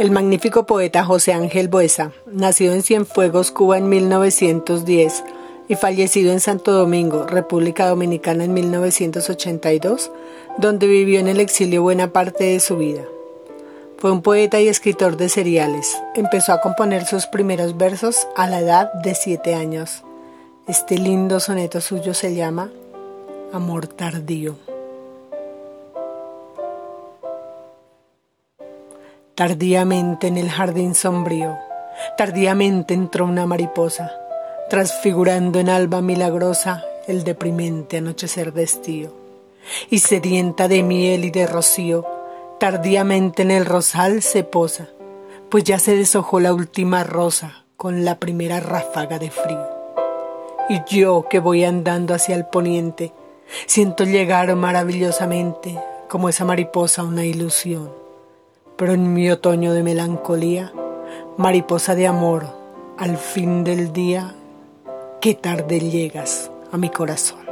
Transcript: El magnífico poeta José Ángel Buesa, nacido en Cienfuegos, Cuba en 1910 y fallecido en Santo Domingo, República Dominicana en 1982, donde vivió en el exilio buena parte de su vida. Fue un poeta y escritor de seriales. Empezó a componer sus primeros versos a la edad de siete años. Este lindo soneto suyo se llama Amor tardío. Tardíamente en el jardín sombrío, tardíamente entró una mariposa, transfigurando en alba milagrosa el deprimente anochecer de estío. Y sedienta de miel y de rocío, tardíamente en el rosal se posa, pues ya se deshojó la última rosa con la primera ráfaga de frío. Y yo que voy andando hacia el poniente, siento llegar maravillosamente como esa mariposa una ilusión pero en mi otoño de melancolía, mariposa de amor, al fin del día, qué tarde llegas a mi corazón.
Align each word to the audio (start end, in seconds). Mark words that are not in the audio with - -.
El 0.00 0.12
magnífico 0.12 0.64
poeta 0.64 1.04
José 1.04 1.34
Ángel 1.34 1.68
Buesa, 1.68 2.12
nacido 2.24 2.72
en 2.72 2.82
Cienfuegos, 2.82 3.50
Cuba 3.50 3.76
en 3.76 3.90
1910 3.90 5.24
y 5.68 5.74
fallecido 5.74 6.32
en 6.32 6.40
Santo 6.40 6.72
Domingo, 6.72 7.26
República 7.26 7.86
Dominicana 7.86 8.44
en 8.44 8.54
1982, 8.54 10.10
donde 10.56 10.86
vivió 10.86 11.20
en 11.20 11.28
el 11.28 11.38
exilio 11.38 11.82
buena 11.82 12.14
parte 12.14 12.44
de 12.44 12.60
su 12.60 12.78
vida. 12.78 13.02
Fue 13.98 14.10
un 14.10 14.22
poeta 14.22 14.58
y 14.58 14.68
escritor 14.68 15.18
de 15.18 15.28
seriales. 15.28 16.00
Empezó 16.14 16.54
a 16.54 16.62
componer 16.62 17.04
sus 17.04 17.26
primeros 17.26 17.76
versos 17.76 18.26
a 18.36 18.46
la 18.46 18.60
edad 18.60 18.90
de 19.02 19.14
siete 19.14 19.54
años. 19.54 20.02
Este 20.66 20.96
lindo 20.96 21.40
soneto 21.40 21.82
suyo 21.82 22.14
se 22.14 22.34
llama 22.34 22.70
Amor 23.52 23.86
tardío. 23.86 24.69
Tardíamente 29.40 30.26
en 30.26 30.36
el 30.36 30.50
jardín 30.50 30.94
sombrío, 30.94 31.56
tardíamente 32.18 32.92
entró 32.92 33.24
una 33.24 33.46
mariposa, 33.46 34.12
transfigurando 34.68 35.58
en 35.58 35.70
alba 35.70 36.02
milagrosa 36.02 36.84
el 37.08 37.24
deprimente 37.24 37.96
anochecer 37.96 38.52
de 38.52 38.64
estío. 38.64 39.14
Y 39.88 40.00
sedienta 40.00 40.68
de 40.68 40.82
miel 40.82 41.24
y 41.24 41.30
de 41.30 41.46
rocío, 41.46 42.06
tardíamente 42.60 43.40
en 43.40 43.50
el 43.50 43.64
rosal 43.64 44.20
se 44.20 44.44
posa, 44.44 44.90
pues 45.48 45.64
ya 45.64 45.78
se 45.78 45.96
deshojó 45.96 46.38
la 46.38 46.52
última 46.52 47.02
rosa 47.02 47.64
con 47.78 48.04
la 48.04 48.18
primera 48.18 48.60
ráfaga 48.60 49.18
de 49.18 49.30
frío. 49.30 49.66
Y 50.68 50.82
yo 50.86 51.24
que 51.30 51.38
voy 51.38 51.64
andando 51.64 52.12
hacia 52.12 52.36
el 52.36 52.44
poniente, 52.44 53.14
siento 53.64 54.04
llegar 54.04 54.54
maravillosamente 54.54 55.80
como 56.10 56.28
esa 56.28 56.44
mariposa 56.44 57.04
una 57.04 57.24
ilusión 57.24 57.99
pero 58.80 58.94
en 58.94 59.12
mi 59.12 59.30
otoño 59.30 59.74
de 59.74 59.82
melancolía, 59.82 60.72
mariposa 61.36 61.94
de 61.94 62.06
amor, 62.06 62.46
al 62.96 63.18
fin 63.18 63.62
del 63.62 63.92
día, 63.92 64.34
qué 65.20 65.34
tarde 65.34 65.80
llegas 65.80 66.50
a 66.72 66.78
mi 66.78 66.88
corazón. 66.88 67.49